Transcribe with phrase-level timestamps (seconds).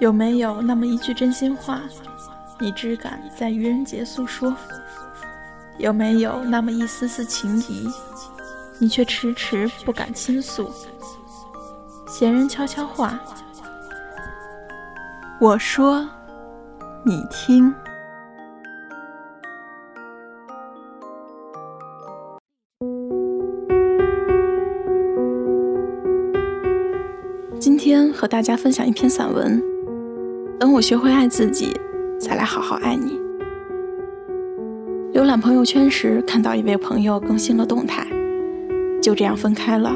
[0.00, 1.82] 有没有那么一句真心话，
[2.58, 4.56] 你只敢在愚人节诉说？
[5.76, 7.86] 有没有那么一丝丝情谊，
[8.78, 10.70] 你却迟迟不敢倾诉？
[12.08, 13.20] 闲人悄悄话，
[15.38, 16.08] 我说，
[17.04, 17.74] 你听。
[27.58, 29.62] 今天和大家分享一篇散文。
[30.60, 31.74] 等我学会爱自己，
[32.18, 33.18] 再来好好爱你。
[35.14, 38.06] 浏览朋友圈时，看到一位朋友更新了动态，
[39.00, 39.90] 就这样分开了。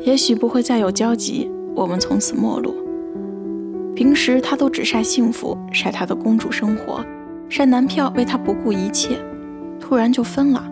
[0.00, 2.74] 也许不会再有交集，我们从此陌路。
[3.94, 7.04] 平时他都只晒幸福，晒他的公主生活，
[7.50, 9.18] 晒男票为他不顾一切，
[9.78, 10.64] 突然就分了。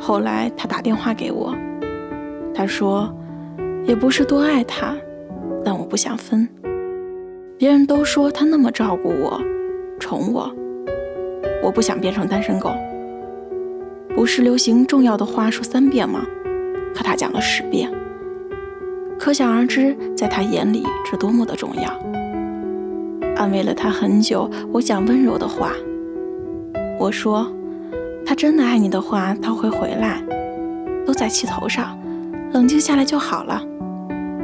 [0.00, 1.54] 后来他打电话给我，
[2.54, 3.14] 他说，
[3.86, 4.96] 也不是多爱他，
[5.62, 6.48] 但我不想分。
[7.56, 9.40] 别人都说他那么照顾我，
[10.00, 10.52] 宠我，
[11.62, 12.74] 我不想变成单身狗。
[14.16, 16.24] 不是流行重要的话说三遍吗？
[16.94, 17.90] 可他讲了十遍，
[19.18, 21.92] 可想而知，在他眼里这多么的重要。
[23.36, 25.72] 安慰了他很久，我讲温柔的话。
[26.98, 27.50] 我说，
[28.26, 30.22] 他真的爱你的话，他会回来。
[31.06, 31.98] 都在气头上，
[32.52, 33.62] 冷静下来就好了。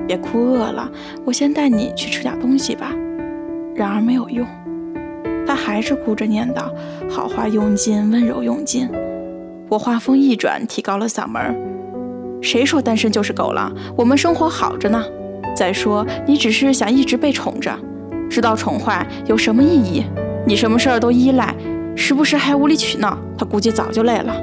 [0.07, 0.91] 别哭，饿了，
[1.25, 2.93] 我先带你去吃点东西吧。
[3.81, 4.47] 然而没有用，
[5.47, 6.71] 他还是哭着念叨
[7.09, 8.87] ：“好话用尽，温柔用尽。”
[9.71, 11.43] 我话锋一转，提高了嗓门
[12.43, 13.73] ：“谁说单身就是狗了？
[13.97, 15.03] 我们生活好着呢。
[15.57, 17.75] 再说，你只是想一直被宠着，
[18.29, 20.05] 知道宠坏有什么意义？
[20.47, 21.55] 你什么事儿都依赖，
[21.97, 24.37] 时不时还无理取闹，他估计早就累了。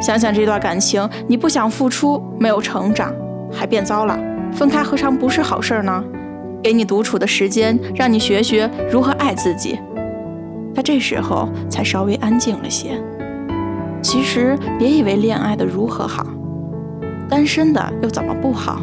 [0.00, 3.12] 想想这段感情，你不想付出，没有成长，
[3.52, 4.18] 还变糟了。”
[4.50, 6.02] 分开何尝不是好事呢？
[6.68, 9.78] 给你独处的时间，让你学学如何爱自己。
[10.74, 12.90] 他这时候才稍微安静了些。
[14.02, 16.26] 其实别以为恋爱的如何好，
[17.26, 18.82] 单身的又怎么不好？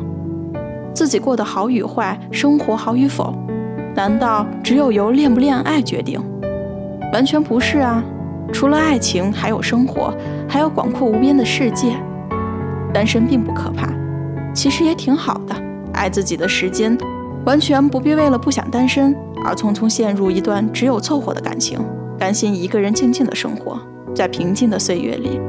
[0.96, 3.38] 自己过得好与坏，生活好与否，
[3.94, 6.20] 难道只有由恋不恋爱决定？
[7.14, 8.04] 完全不是啊！
[8.52, 10.12] 除了爱情，还有生活，
[10.50, 11.96] 还有广阔无边的世界。
[12.92, 13.88] 单身并不可怕。
[14.56, 15.56] 其实也挺好的，
[15.94, 16.98] 爱自己的时间，
[17.46, 21.80] 完全不必为了不想单身而匆匆陷入一段只有凑合的感情。
[22.18, 23.80] 甘心一个人静静的生活，
[24.16, 25.40] 在平静的岁月里，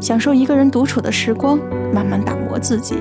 [0.00, 1.58] 享受一个人独处的时光，
[1.94, 2.96] 慢慢打磨自己，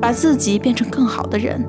[0.00, 1.62] 把自己变成更好的人。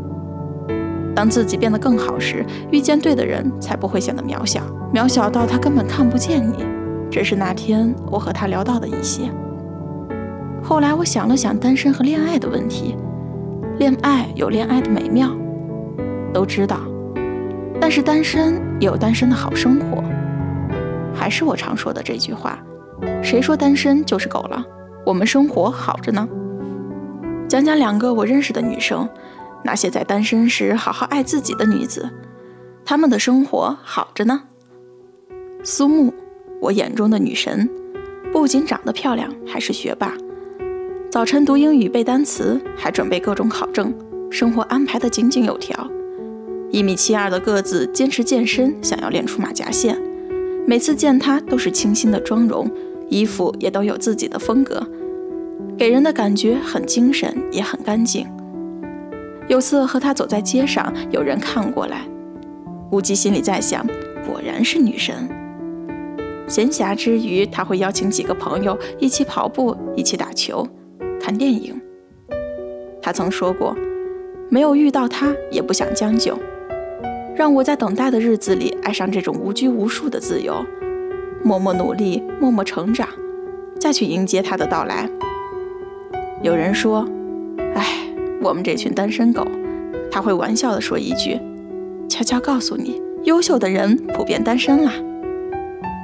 [1.15, 4.61] 当自己变得更好时，遇见对的人才不会显得渺小，
[4.93, 6.65] 渺小到他根本看不见你。
[7.11, 9.23] 这是那天我和他聊到的一些。
[10.63, 12.95] 后来我想了想单身和恋爱的问题，
[13.79, 15.29] 恋爱有恋爱的美妙，
[16.33, 16.81] 都知道，
[17.79, 20.03] 但是单身也有单身的好生活。
[21.13, 22.59] 还是我常说的这句话：
[23.21, 24.65] 谁说单身就是狗了？
[25.05, 26.27] 我们生活好着呢。
[27.47, 29.07] 讲讲两个我认识的女生，
[29.63, 32.09] 那些在单身时好好爱自己的女子，
[32.83, 34.41] 她们的生活好着呢。
[35.63, 36.11] 苏木，
[36.59, 37.69] 我眼中的女神，
[38.31, 40.13] 不仅长得漂亮，还是学霸。
[41.11, 43.93] 早晨读英语背单词，还准备各种考证，
[44.31, 45.87] 生活安排的井井有条。
[46.73, 49.95] 一米七二的个子，坚持健身，想要练出马甲线。
[50.65, 52.67] 每次见他都是清新的妆容，
[53.09, 54.83] 衣服也都有自己的风格，
[55.77, 58.27] 给人的感觉很精神，也很干净。
[59.47, 62.07] 有次和他走在街上，有人看过来，
[62.91, 63.85] 无忌心里在想，
[64.25, 65.29] 果然是女神。
[66.47, 70.67] 闲暇之余，他会邀请几个朋友一起跑步，一起打球。
[71.21, 71.79] 看电影，
[72.99, 73.75] 他曾说过，
[74.49, 76.35] 没有遇到他也不想将就，
[77.35, 80.63] 让我在等待的日子里爱上这种无拘无束的自由，
[81.43, 83.07] 默默努力，默默成长，
[83.79, 85.09] 再去迎接他的到来。
[86.43, 87.07] 有人说，
[87.73, 87.85] 哎，
[88.41, 89.47] 我们这群单身狗，
[90.11, 91.39] 他会玩笑地说一句，
[92.07, 94.91] 悄悄告诉你，优秀的人普遍单身啦，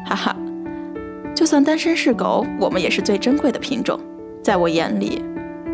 [0.08, 0.36] 哈哈，
[1.36, 4.00] 就算单身是狗，我们也是最珍贵的品种。
[4.42, 5.22] 在我眼里，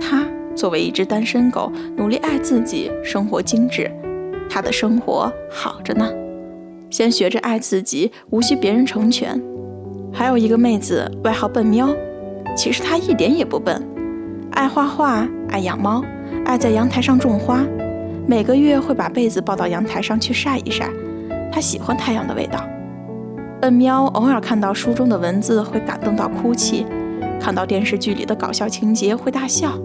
[0.01, 3.89] 他作为一只单身狗，努力爱自己，生活精致，
[4.49, 6.09] 他的生活好着呢。
[6.89, 9.41] 先学着爱自己，无需别人成全。
[10.13, 11.89] 还有一个妹子，外号笨喵，
[12.55, 13.85] 其实她一点也不笨，
[14.51, 16.01] 爱画画，爱养猫，
[16.45, 17.65] 爱在阳台上种花，
[18.25, 20.89] 每个月会把被子抱到阳台上去晒一晒。
[21.51, 22.63] 她喜欢太阳的味道。
[23.59, 26.85] 笨喵偶尔看到书中的文字，会感动到哭泣。
[27.41, 29.77] 看到电视剧里的搞笑情节会大笑，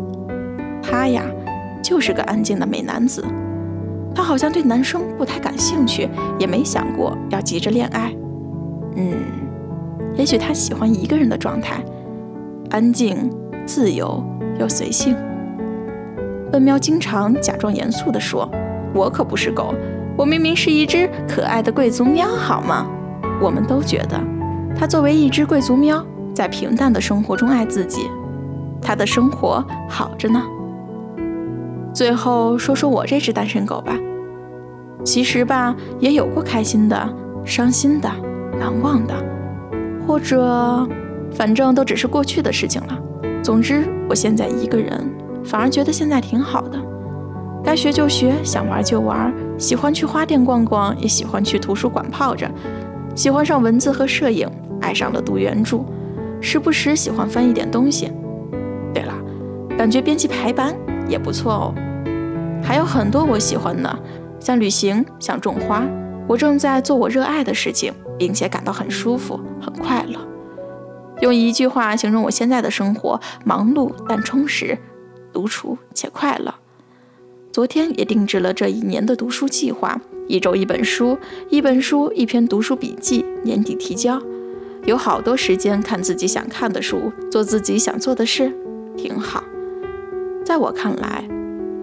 [0.81, 1.25] 他呀
[1.83, 3.25] 就是个安静的美男子。
[4.15, 6.09] 他好像对男生不太感兴趣，
[6.39, 8.13] 也没想过要急着恋爱。
[8.97, 9.15] 嗯，
[10.17, 11.83] 也许他喜欢一个人的状态，
[12.71, 13.31] 安静、
[13.65, 14.23] 自由
[14.59, 15.17] 又随性。
[16.53, 18.51] 笨喵经常假装严肃地说
[18.93, 19.73] ：“我可不是狗，
[20.17, 22.87] 我明明是一只可爱的贵族喵，好吗？”
[23.41, 24.21] 我们都觉得，
[24.77, 26.05] 他作为一只贵族喵，
[26.35, 28.03] 在平淡的生活中爱自己，
[28.83, 30.43] 他的生活好着呢。
[31.93, 33.97] 最后说说我这只单身狗吧，
[35.05, 37.15] 其实吧，也有过开心的、
[37.45, 38.09] 伤心的、
[38.59, 39.15] 难忘的，
[40.07, 40.89] 或者，
[41.33, 42.99] 反正都只是过去的事情了。
[43.43, 45.11] 总之，我现在一个人，
[45.45, 46.79] 反而觉得现在挺好的。
[47.63, 52.49] 该学就学，想玩就玩，喜欢去花店逛逛，也喜欢去图书馆泡着，
[53.15, 54.49] 喜欢上文字和摄影，
[54.81, 55.85] 爱上了读原著，
[56.41, 58.11] 时不时喜欢翻一点东西。
[58.95, 59.13] 对了，
[59.77, 60.75] 感觉编辑排版。
[61.11, 61.75] 也不错哦，
[62.63, 63.99] 还有很多我喜欢的，
[64.39, 65.85] 像旅行，像种花。
[66.29, 70.21] 我正在做我热爱的事情，并且感到很舒服、很快乐。
[71.21, 74.79] 用一句话形容我现在的生活：忙碌但充实，
[75.33, 76.55] 独处且快乐。
[77.53, 81.19] 昨天也定制了这一年的读书计划：一周一本书，
[81.49, 84.23] 一本书一篇读书笔记，年底提交。
[84.87, 88.53] 有好多时间看自己想看的书，做自己想做的事，
[88.97, 89.43] 挺好。
[90.51, 91.23] 在我看来，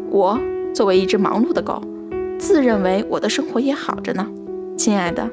[0.09, 0.37] 我
[0.75, 1.81] 作为一只忙碌的狗，
[2.37, 4.27] 自认为我的生活也好着呢。
[4.75, 5.25] 亲爱的，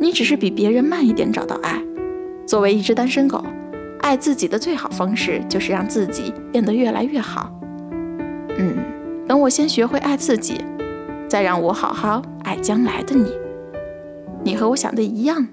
[0.00, 1.78] 你只是比别人慢一点找到爱。
[2.46, 3.44] 作为一只单身狗，
[4.00, 7.54] 爱自己的最好方式就是让自己变得越来越好。
[8.56, 8.78] 嗯，
[9.28, 10.64] 等我先学会爱自己，
[11.28, 13.30] 再让我好好爱将来的你。
[14.42, 15.46] 你和我想的一样，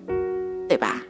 [0.69, 1.00] 对吧？